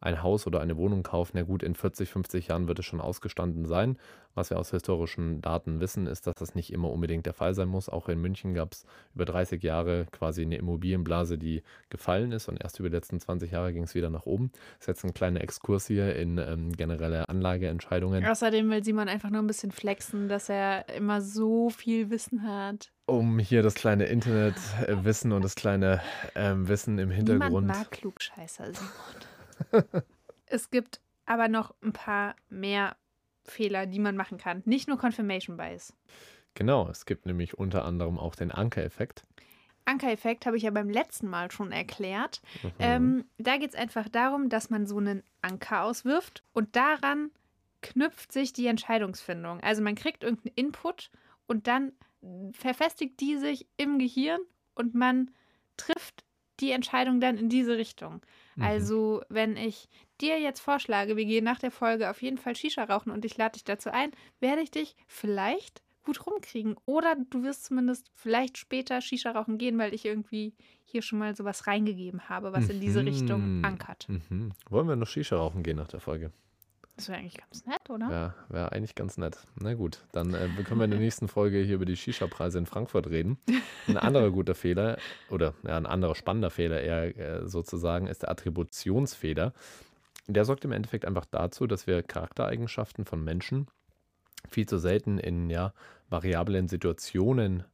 [0.01, 3.01] ein Haus oder eine Wohnung kaufen, na gut, in 40, 50 Jahren wird es schon
[3.01, 3.99] ausgestanden sein.
[4.35, 7.69] Was wir aus historischen Daten wissen, ist, dass das nicht immer unbedingt der Fall sein
[7.69, 7.89] muss.
[7.89, 12.63] Auch in München gab es über 30 Jahre quasi eine Immobilienblase, die gefallen ist und
[12.63, 14.53] erst über die letzten 20 Jahre ging es wieder nach oben.
[14.79, 19.31] Das ist jetzt ein kleiner Exkurs hier in ähm, generelle Anlageentscheidungen, Außerdem will Simon einfach
[19.31, 22.93] nur ein bisschen flexen, dass er immer so viel Wissen hat.
[23.07, 26.01] um hier das kleine Internetwissen und das kleine
[26.37, 27.67] ähm, Wissen im Niemand Hintergrund.
[27.67, 28.91] mag Klugscheißer, Simon.
[30.47, 32.97] Es gibt aber noch ein paar mehr
[33.45, 34.63] Fehler, die man machen kann.
[34.65, 35.95] Nicht nur Confirmation Bias.
[36.55, 39.25] Genau, es gibt nämlich unter anderem auch den Anker-Effekt.
[39.85, 42.43] Anker-Effekt habe ich ja beim letzten Mal schon erklärt.
[42.63, 42.71] Mhm.
[42.79, 47.31] Ähm, da geht es einfach darum, dass man so einen Anker auswirft und daran
[47.83, 49.61] knüpft sich die Entscheidungsfindung.
[49.61, 51.11] Also man kriegt irgendeinen Input
[51.47, 51.93] und dann
[52.53, 54.41] verfestigt die sich im Gehirn
[54.75, 55.31] und man
[55.77, 56.25] trifft
[56.61, 58.21] die Entscheidung dann in diese Richtung.
[58.61, 58.67] Mhm.
[58.67, 59.89] Also wenn ich
[60.21, 63.37] dir jetzt vorschlage, wir gehen nach der Folge auf jeden Fall Shisha rauchen und ich
[63.37, 66.77] lade dich dazu ein, werde ich dich vielleicht gut rumkriegen.
[66.87, 71.37] Oder du wirst zumindest vielleicht später Shisha rauchen gehen, weil ich irgendwie hier schon mal
[71.37, 73.65] sowas reingegeben habe, was in diese Richtung Mhm.
[73.65, 74.09] ankert.
[74.09, 74.53] Mhm.
[74.69, 76.33] Wollen wir noch Shisha rauchen gehen nach der Folge?
[77.01, 78.11] Das wäre eigentlich ganz nett, oder?
[78.11, 79.39] Ja, wäre eigentlich ganz nett.
[79.59, 82.67] Na gut, dann äh, können wir in der nächsten Folge hier über die Shisha-Preise in
[82.67, 83.39] Frankfurt reden.
[83.89, 84.99] Ein anderer guter Fehler,
[85.31, 89.55] oder ja, ein anderer spannender Fehler eher äh, sozusagen, ist der Attributionsfehler.
[90.27, 93.67] Der sorgt im Endeffekt einfach dazu, dass wir Charaktereigenschaften von Menschen
[94.51, 95.73] viel zu selten in ja,
[96.11, 97.65] variablen Situationen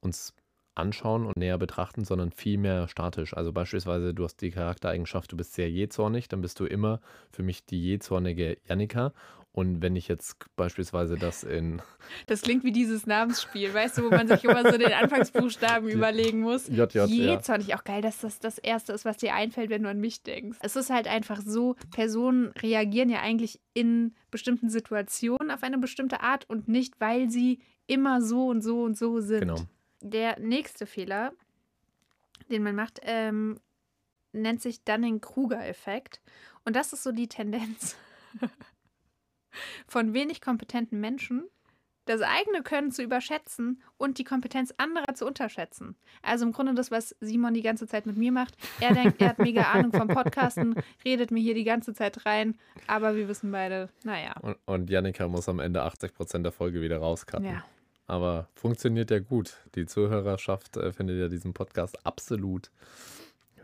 [0.00, 0.32] uns
[0.74, 3.36] anschauen und näher betrachten, sondern viel mehr statisch.
[3.36, 7.42] Also beispielsweise, du hast die Charaktereigenschaft, du bist sehr jähzornig, dann bist du immer für
[7.42, 9.12] mich die jähzornige Jannika.
[9.54, 11.82] Und wenn ich jetzt beispielsweise das in
[12.26, 16.40] Das klingt wie dieses Namensspiel, weißt du, wo man sich immer so den Anfangsbuchstaben überlegen
[16.40, 16.68] muss.
[16.68, 17.04] JJ, ja.
[17.04, 20.22] Jähzornig, auch geil, dass das das Erste ist, was dir einfällt, wenn du an mich
[20.22, 20.58] denkst.
[20.62, 26.22] Es ist halt einfach so, Personen reagieren ja eigentlich in bestimmten Situationen auf eine bestimmte
[26.22, 29.40] Art und nicht, weil sie immer so und so und so sind.
[29.40, 29.56] Genau.
[30.02, 31.32] Der nächste Fehler,
[32.50, 33.60] den man macht, ähm,
[34.32, 36.20] nennt sich Dunning-Kruger-Effekt.
[36.64, 37.96] Und das ist so die Tendenz
[39.86, 41.44] von wenig kompetenten Menschen,
[42.06, 45.94] das eigene Können zu überschätzen und die Kompetenz anderer zu unterschätzen.
[46.20, 48.56] Also im Grunde das, was Simon die ganze Zeit mit mir macht.
[48.80, 52.58] Er denkt, er hat mega Ahnung vom Podcasten, redet mir hier die ganze Zeit rein,
[52.88, 54.34] aber wir wissen beide, naja.
[54.40, 57.46] Und, und Jannika muss am Ende 80% der Folge wieder rauscutten.
[57.46, 57.64] Ja.
[58.12, 59.56] Aber funktioniert ja gut.
[59.74, 62.70] Die Zuhörerschaft äh, findet ja diesen Podcast absolut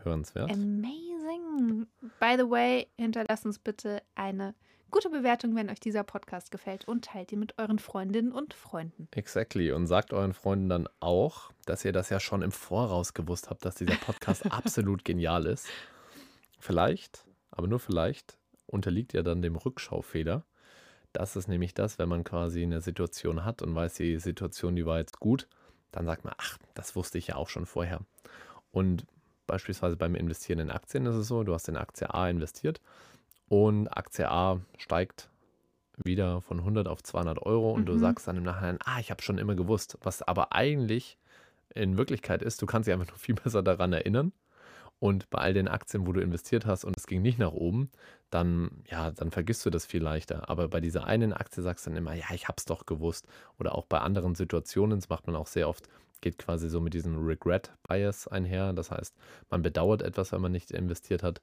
[0.01, 0.51] hörenswert.
[0.51, 1.85] Amazing.
[2.19, 4.55] By the way, hinterlasst uns bitte eine
[4.89, 9.07] gute Bewertung, wenn euch dieser Podcast gefällt und teilt ihn mit euren Freundinnen und Freunden.
[9.11, 9.71] Exactly.
[9.71, 13.63] Und sagt euren Freunden dann auch, dass ihr das ja schon im Voraus gewusst habt,
[13.63, 15.67] dass dieser Podcast absolut genial ist.
[16.57, 20.43] Vielleicht, aber nur vielleicht, unterliegt ihr dann dem Rückschaufehler.
[21.13, 24.85] Das ist nämlich das, wenn man quasi eine Situation hat und weiß, die Situation, die
[24.85, 25.47] war jetzt gut,
[25.91, 28.01] dann sagt man, ach, das wusste ich ja auch schon vorher.
[28.71, 29.05] Und
[29.47, 32.79] beispielsweise beim Investieren in Aktien ist es so, du hast in Aktie A investiert
[33.47, 35.29] und Aktie A steigt
[35.97, 37.99] wieder von 100 auf 200 Euro und du Mhm.
[37.99, 41.17] sagst dann im Nachhinein, ah, ich habe schon immer gewusst, was aber eigentlich
[41.73, 44.31] in Wirklichkeit ist, du kannst dich einfach nur viel besser daran erinnern
[44.99, 47.89] und bei all den Aktien, wo du investiert hast und es ging nicht nach oben,
[48.29, 50.49] dann, ja, dann vergisst du das viel leichter.
[50.49, 53.25] Aber bei dieser einen Aktie sagst du dann immer, ja, ich hab's doch gewusst.
[53.59, 55.87] Oder auch bei anderen Situationen, das macht man auch sehr oft,
[56.21, 58.73] geht quasi so mit diesem Regret-Bias einher.
[58.73, 59.15] Das heißt,
[59.49, 61.41] man bedauert etwas, wenn man nicht investiert hat.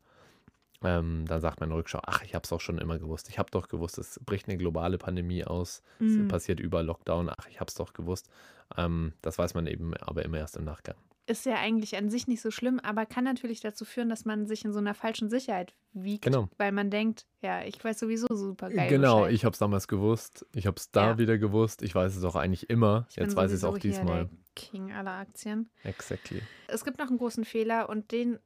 [0.82, 3.30] Ähm, dann sagt man in Rückschau, ach, ich hab's auch schon immer gewusst.
[3.30, 5.82] Ich habe doch gewusst, es bricht eine globale Pandemie aus.
[5.98, 6.24] Mhm.
[6.24, 7.30] Es passiert über Lockdown.
[7.30, 8.28] Ach, ich hab's doch gewusst.
[8.76, 10.96] Ähm, das weiß man eben aber immer erst im Nachgang.
[11.28, 14.46] Ist ja eigentlich an sich nicht so schlimm, aber kann natürlich dazu führen, dass man
[14.46, 16.48] sich in so einer falschen Sicherheit wiegt, Genau.
[16.56, 18.88] weil man denkt, ja, ich weiß sowieso super geil.
[18.88, 19.34] Genau, Bescheid.
[19.34, 20.46] ich habe es damals gewusst.
[20.54, 21.18] Ich habe es da Ja.
[21.18, 21.82] wieder gewusst.
[21.82, 23.06] Ich weiß es auch eigentlich immer.
[23.10, 24.26] Ich Jetzt weiß ich es auch diesmal.
[24.26, 25.68] Der King aller Aktien.
[25.82, 26.42] Exactly.
[26.68, 28.38] Es gibt noch einen großen Fehler und den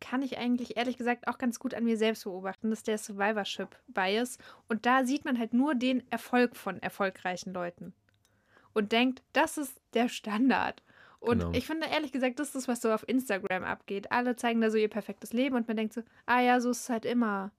[0.00, 2.70] kann ich eigentlich ehrlich gesagt auch ganz gut an mir selbst beobachten.
[2.70, 4.38] Das ist der Survivorship Bias.
[4.68, 7.92] Und da sieht man halt nur den Erfolg von erfolgreichen Leuten
[8.72, 10.82] und denkt, das ist der Standard.
[11.20, 11.52] Und Genau.
[11.52, 14.10] ich finde ehrlich gesagt, das ist das, was so auf Instagram abgeht.
[14.10, 16.80] Alle zeigen da so ihr perfektes Leben und man denkt so, ah ja, so ist
[16.82, 17.52] es halt immer.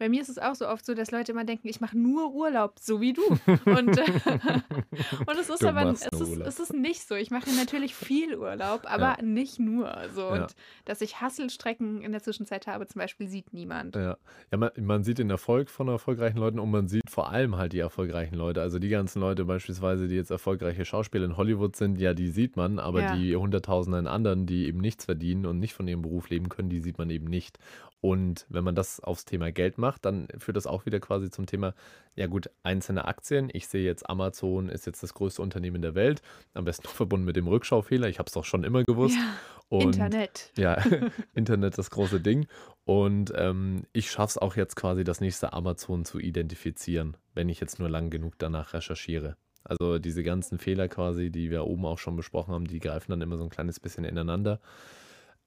[0.00, 2.32] Bei mir ist es auch so oft so, dass Leute immer denken, ich mache nur
[2.32, 3.20] Urlaub, so wie du.
[3.66, 4.04] Und, äh,
[5.26, 7.14] und es ist Du aber es ist, es ist nicht so.
[7.16, 9.22] Ich mache natürlich viel Urlaub, aber Ja.
[9.22, 9.94] nicht nur.
[10.14, 10.22] So.
[10.22, 10.44] Ja.
[10.44, 10.54] Und
[10.86, 13.94] dass ich Hasselstrecken in der Zwischenzeit habe, zum Beispiel, sieht niemand.
[13.94, 14.16] Ja,
[14.50, 17.74] ja man, man sieht den Erfolg von erfolgreichen Leuten und man sieht vor allem halt
[17.74, 18.62] die erfolgreichen Leute.
[18.62, 22.56] Also die ganzen Leute beispielsweise, die jetzt erfolgreiche Schauspieler in Hollywood sind, ja, die sieht
[22.56, 23.14] man, aber Ja.
[23.14, 26.80] die Hunderttausenden anderen, die eben nichts verdienen und nicht von ihrem Beruf leben können, die
[26.80, 27.58] sieht man eben nicht.
[28.00, 31.46] Und wenn man das aufs Thema Geld macht, dann führt das auch wieder quasi zum
[31.46, 31.74] Thema,
[32.14, 33.50] ja gut, einzelne Aktien.
[33.52, 36.22] Ich sehe jetzt Amazon ist jetzt das größte Unternehmen der Welt,
[36.54, 38.08] am besten noch verbunden mit dem Rückschaufehler.
[38.08, 39.16] Ich habe es doch schon immer gewusst.
[39.16, 39.34] Ja,
[39.68, 40.52] Und Internet.
[40.56, 40.76] ja,
[41.34, 42.46] Internet das große Ding.
[42.84, 47.60] Und ähm, ich schaffe es auch jetzt quasi, das nächste Amazon zu identifizieren, wenn ich
[47.60, 49.36] jetzt nur lang genug danach recherchiere.
[49.62, 53.20] Also diese ganzen Fehler quasi, die wir oben auch schon besprochen haben, die greifen dann
[53.20, 54.60] immer so ein kleines bisschen ineinander.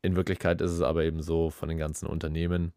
[0.01, 2.73] In Wirklichkeit ist es aber eben so, von den ganzen Unternehmen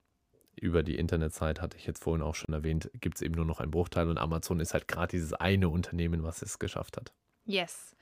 [0.61, 3.61] über die Internetzeit, hatte ich jetzt vorhin auch schon erwähnt, gibt es eben nur noch
[3.61, 7.13] einen Bruchteil und Amazon ist halt gerade dieses eine Unternehmen, was es geschafft hat.
[7.45, 7.95] Yes.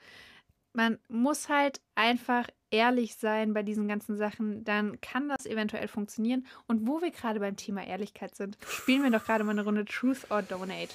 [0.73, 6.45] Man muss halt einfach ehrlich sein bei diesen ganzen Sachen, dann kann das eventuell funktionieren.
[6.67, 9.85] Und wo wir gerade beim Thema Ehrlichkeit sind, spielen wir doch gerade mal eine Runde
[9.85, 10.89] Truth or Donate.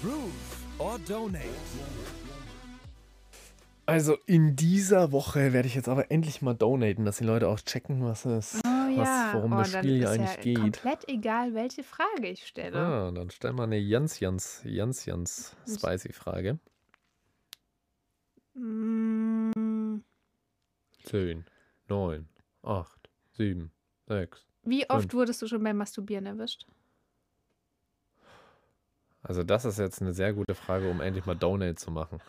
[0.00, 0.32] Truth
[0.78, 1.48] or Donate.
[3.84, 7.60] Also in dieser Woche werde ich jetzt aber endlich mal donaten, dass die Leute auch
[7.60, 8.61] checken, was es,
[9.02, 10.58] was, worum oh, das Spiel hier ist eigentlich ja geht.
[10.58, 12.78] komplett egal, welche Frage ich stelle.
[12.78, 14.62] Ah, dann stell mal eine ganz, ganz,
[15.06, 16.58] ganz Ich- spicy Frage.
[18.54, 20.00] Mm,
[21.04, 21.44] 10,
[21.88, 22.28] 9,
[22.62, 23.70] 8, 7,
[24.08, 24.46] 6.
[24.64, 25.14] Wie oft Fünf.
[25.14, 26.66] wurdest du schon beim Masturbieren erwischt?
[29.24, 32.20] Also das ist jetzt eine sehr gute Frage, um endlich mal Donate zu machen.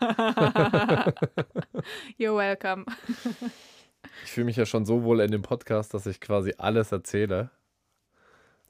[2.18, 2.84] You're welcome.
[4.22, 7.50] Ich fühle mich ja schon so wohl in dem Podcast, dass ich quasi alles erzähle.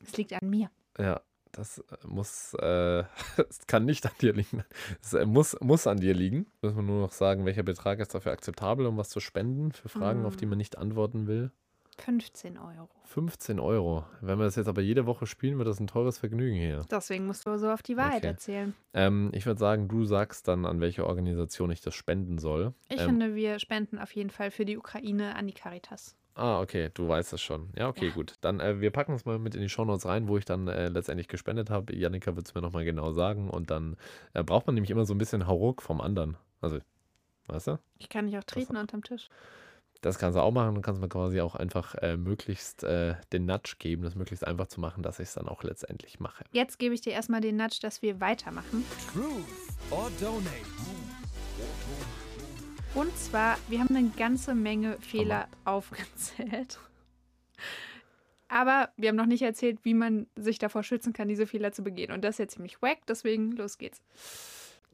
[0.02, 0.70] Es liegt an mir.
[0.98, 1.20] Ja,
[1.52, 3.04] das äh, muss, äh,
[3.48, 4.64] es kann nicht an dir liegen.
[5.02, 6.46] Es äh, muss, muss an dir liegen.
[6.62, 9.88] Müssen wir nur noch sagen, welcher Betrag ist dafür akzeptabel, um was zu spenden für
[9.88, 10.50] Fragen, auf die Mm.
[10.50, 11.52] man nicht antworten will.
[12.00, 12.88] 15 Euro.
[13.04, 14.04] 15 Euro.
[14.20, 16.84] Wenn wir das jetzt aber jede Woche spielen, wird das ein teures Vergnügen hier.
[16.90, 18.26] Deswegen musst du so auf die Wahrheit Okay.
[18.28, 18.74] erzählen.
[18.92, 22.74] Ähm, ich würde sagen, du sagst dann, an welche Organisation ich das spenden soll.
[22.88, 26.16] Ich ähm, finde, wir spenden auf jeden Fall für die Ukraine an die Caritas.
[26.36, 27.70] Ah, okay, du weißt es schon.
[27.76, 28.14] Ja, okay, Ja.
[28.14, 28.34] gut.
[28.40, 30.88] Dann, äh, wir packen es mal mit in die Shownotes rein, wo ich dann äh,
[30.88, 31.94] letztendlich gespendet habe.
[31.94, 33.48] Janika wird es mir nochmal genau sagen.
[33.48, 33.96] Und dann
[34.32, 36.36] äh, braucht man nämlich immer so ein bisschen Hauruck vom anderen.
[36.60, 36.78] Also,
[37.46, 37.78] weißt du?
[37.98, 39.28] Ich kann dich auch treten unterm Tisch.
[40.04, 40.74] Das kannst du auch machen.
[40.74, 44.66] Du kannst mir quasi auch einfach äh, möglichst äh, den Nudge geben, das möglichst einfach
[44.66, 46.44] zu machen, dass ich es dann auch letztendlich mache.
[46.52, 48.84] Jetzt gebe ich dir erstmal den Nudge, dass wir weitermachen.
[49.10, 49.46] Truth
[49.90, 50.50] or donate.
[52.94, 56.78] Und zwar, wir haben eine ganze Menge Fehler aufgezählt.
[58.48, 61.82] Aber wir haben noch nicht erzählt, wie man sich davor schützen kann, diese Fehler zu
[61.82, 62.12] begehen.
[62.12, 64.02] Und das ist jetzt ziemlich wack, deswegen los geht's.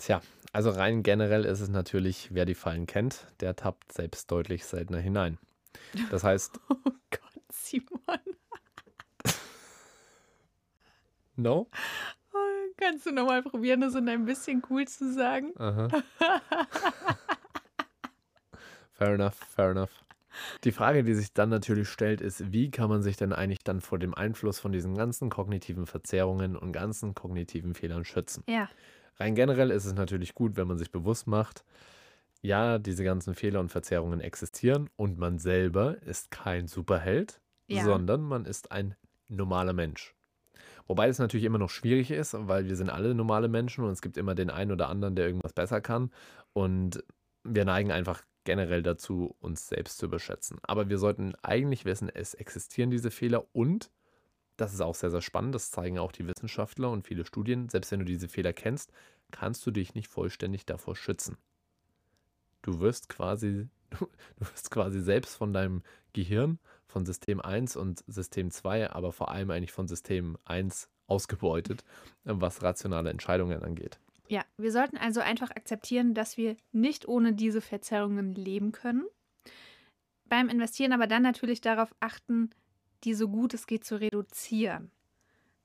[0.00, 0.22] Tja,
[0.54, 4.98] also rein generell ist es natürlich, wer die Fallen kennt, der tappt selbst deutlich seltener
[4.98, 5.36] hinein.
[6.10, 7.98] Das heißt, Oh Gott, Simon.
[11.36, 11.68] no?
[12.32, 12.38] Oh,
[12.78, 15.52] kannst du nochmal probieren, das in ein bisschen cool zu sagen?
[15.58, 15.88] Aha.
[18.92, 20.04] fair enough, fair enough.
[20.64, 23.82] Die Frage, die sich dann natürlich stellt, ist, wie kann man sich denn eigentlich dann
[23.82, 28.44] vor dem Einfluss von diesen ganzen kognitiven Verzerrungen und ganzen kognitiven Fehlern schützen?
[28.46, 28.70] Ja,
[29.20, 31.64] Rein generell ist es natürlich gut, wenn man sich bewusst macht,
[32.42, 37.84] ja, diese ganzen Fehler und Verzerrungen existieren und man selber ist kein Superheld, Ja.
[37.84, 38.94] sondern man ist ein
[39.28, 40.14] normaler Mensch.
[40.86, 44.02] Wobei es natürlich immer noch schwierig ist, weil wir sind alle normale Menschen und es
[44.02, 46.10] gibt immer den einen oder anderen, der irgendwas besser kann.
[46.52, 47.04] Und
[47.44, 50.58] wir neigen einfach generell dazu, uns selbst zu überschätzen.
[50.62, 53.90] Aber wir sollten eigentlich wissen, es existieren diese Fehler und
[54.60, 57.90] das ist auch sehr, sehr spannend, das zeigen auch die Wissenschaftler und viele Studien, selbst
[57.92, 58.92] wenn du diese Fehler kennst,
[59.30, 61.36] kannst du dich nicht vollständig davor schützen.
[62.62, 64.06] Du wirst quasi, du
[64.38, 69.50] wirst quasi selbst von deinem Gehirn, von System 1 und System 2, aber vor allem
[69.50, 71.84] eigentlich von System 1 ausgebeutet,
[72.24, 73.98] was rationale Entscheidungen angeht.
[74.28, 79.04] Ja, wir sollten also einfach akzeptieren, dass wir nicht ohne diese Verzerrungen leben können.
[80.26, 82.50] Beim Investieren aber dann natürlich darauf achten,
[83.04, 84.90] die so gut es geht zu reduzieren.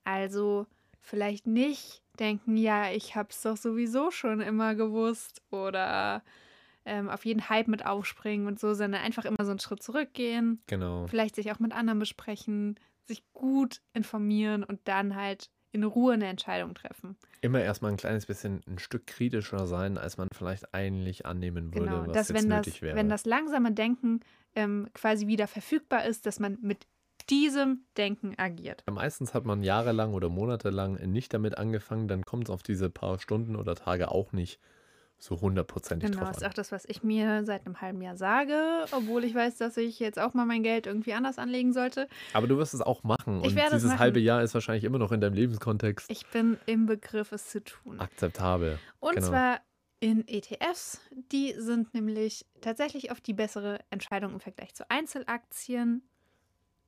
[0.04, 0.68] Also
[1.02, 6.24] vielleicht nicht denken, ja, ich habe es doch sowieso schon immer gewusst oder
[6.86, 10.62] ähm, auf jeden Hype mit aufspringen und so, sondern einfach immer so einen Schritt zurückgehen,
[10.68, 11.08] Genau.
[11.08, 16.28] vielleicht sich auch mit anderen besprechen, sich gut informieren und dann halt in Ruhe eine
[16.28, 17.18] Entscheidung treffen.
[17.42, 21.86] Immer erstmal ein kleines bisschen ein Stück kritischer sein, als man vielleicht eigentlich annehmen würde,
[21.88, 22.96] Genau, was dass jetzt wenn das, nötig wäre.
[22.96, 24.22] wenn das langsame Denken
[24.56, 26.88] ähm, quasi wieder verfügbar ist, dass man mit
[27.30, 28.84] diesem Denken agiert.
[28.90, 33.20] Meistens hat man jahrelang oder monatelang nicht damit angefangen, dann kommt es auf diese paar
[33.20, 34.60] Stunden oder Tage auch nicht
[35.18, 36.50] so hundertprozentig Genau, drauf ist an.
[36.50, 39.98] auch das, was ich mir seit einem halben Jahr sage, obwohl ich weiß, dass ich
[40.00, 42.08] jetzt auch mal mein Geld irgendwie anders anlegen sollte.
[42.34, 43.40] Aber du wirst es auch machen.
[43.40, 44.00] Ich und werde es dieses machen.
[44.00, 47.64] halbe Jahr ist wahrscheinlich immer noch in deinem Lebenskontext Ich bin im Begriff, es zu
[47.64, 48.00] tun.
[48.00, 48.78] akzeptabel.
[49.00, 49.28] Und genau.
[49.28, 49.62] zwar
[50.02, 51.00] in ETFs.
[51.32, 56.04] Die sind nämlich tatsächlich oft die bessere Entscheidung im Vergleich zu Einzelaktien.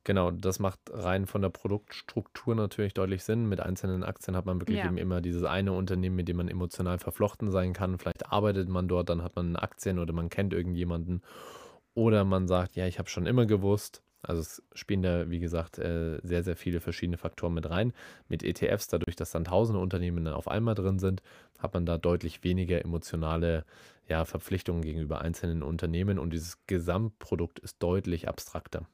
[0.08, 3.50] Genau, das macht rein von der Produktstruktur natürlich deutlich Sinn.
[3.50, 4.86] Mit einzelnen Aktien hat man wirklich Ja.
[4.86, 7.98] eben immer dieses eine Unternehmen, mit dem man emotional verflochten sein kann.
[7.98, 11.22] Vielleicht arbeitet man dort, dann hat man Aktien oder man kennt irgendjemanden.
[11.94, 14.02] Oder man sagt, ja, ich habe schon immer gewusst.
[14.22, 17.92] Also es spielen da, wie gesagt, äh, sehr, sehr viele verschiedene Faktoren mit rein.
[18.30, 21.22] Mit ETFs, dadurch, dass dann tausende Unternehmen dann auf einmal drin sind,
[21.60, 23.66] hat man da deutlich weniger emotionale
[24.08, 28.88] ja, Verpflichtungen gegenüber einzelnen Unternehmen und dieses Gesamtprodukt ist deutlich abstrakter.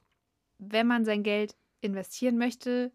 [0.58, 2.92] Wenn man sein Geld investieren möchte,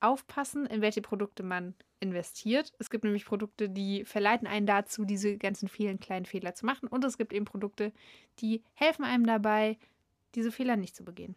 [0.00, 2.72] aufpassen, in welche Produkte man investiert.
[2.78, 6.86] Es gibt nämlich Produkte, die verleiten einen dazu, diese ganzen vielen kleinen Fehler zu machen.
[6.88, 7.92] Und es gibt eben Produkte,
[8.40, 9.78] die helfen einem dabei,
[10.34, 11.34] diese Fehler nicht zu begehen.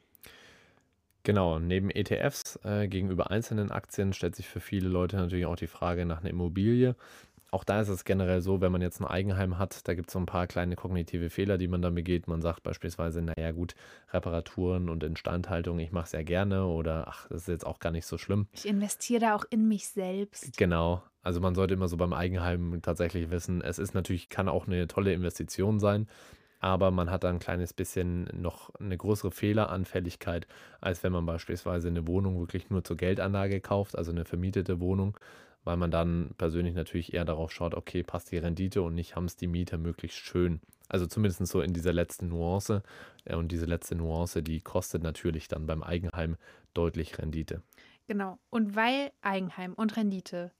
[1.24, 5.68] Genau, neben ETFs äh, gegenüber einzelnen Aktien stellt sich für viele Leute natürlich auch die
[5.68, 6.96] Frage nach einer Immobilie.
[7.52, 10.14] Auch da ist es generell so, wenn man jetzt ein Eigenheim hat, da gibt es
[10.14, 12.28] so ein paar kleine kognitive Fehler, die man dann begeht.
[12.28, 13.74] Man sagt beispielsweise, naja gut,
[14.12, 17.92] Reparaturen und Instandhaltung, ich mache es ja gerne oder ach, das ist jetzt auch gar
[17.92, 18.48] nicht so schlimm.
[18.52, 20.58] Ich investiere da auch in mich selbst.
[20.58, 21.02] Genau.
[21.22, 24.88] Also man sollte immer so beim Eigenheim tatsächlich wissen, es ist natürlich, kann auch eine
[24.88, 26.08] tolle Investition sein,
[26.60, 30.48] aber man hat da ein kleines bisschen noch eine größere Fehleranfälligkeit,
[30.82, 35.18] als wenn man beispielsweise eine Wohnung wirklich nur zur Geldanlage kauft, also eine vermietete Wohnung
[35.68, 39.26] weil man dann persönlich natürlich eher darauf schaut, okay, passt die Rendite und nicht haben
[39.26, 40.62] es die Mieter möglichst schön.
[40.88, 42.84] Also zumindest so in dieser letzten Nuance.
[43.26, 46.38] Und diese letzte Nuance, die kostet natürlich dann beim Eigenheim
[46.74, 47.64] deutlich Rendite.
[48.08, 48.40] Genau.
[48.50, 50.54] Und weil Eigenheim und Rendite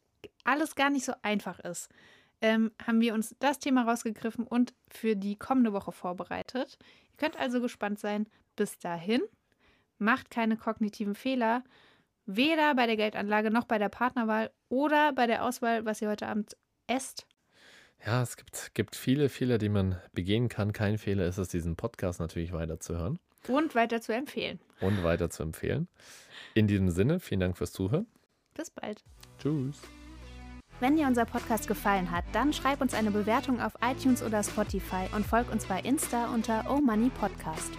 [0.44, 1.88] alles gar nicht so einfach ist,
[2.42, 6.78] ähm, haben wir uns das Thema rausgegriffen und für die kommende Woche vorbereitet.
[7.12, 8.28] Ihr könnt also gespannt sein.
[8.58, 9.22] Bis dahin,
[10.00, 11.64] macht keine kognitiven Fehler
[12.28, 16.28] Weder bei der Geldanlage noch bei der Partnerwahl oder bei der Auswahl, was ihr heute
[16.28, 17.26] Abend esst.
[18.06, 20.74] Ja, es gibt, gibt viele Fehler, die man begehen kann.
[20.74, 23.18] Kein Fehler ist es, diesen Podcast natürlich weiterzuhören.
[23.48, 24.60] Und weiter zu empfehlen.
[24.82, 25.88] Und weiter zu empfehlen.
[26.54, 28.08] In diesem Sinne, vielen Dank fürs Zuhören.
[28.54, 29.04] Bis bald.
[29.40, 29.80] Tschüss.
[30.80, 35.08] Wenn dir unser Podcast gefallen hat, dann schreib uns eine Bewertung auf iTunes oder Spotify
[35.16, 37.72] und folg uns bei Insta unter Oh Money Podcast.